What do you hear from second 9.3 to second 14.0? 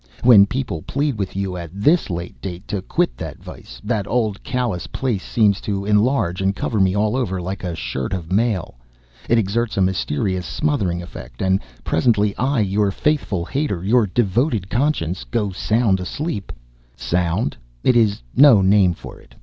exerts a mysterious, smothering effect; and presently I, your faithful hater,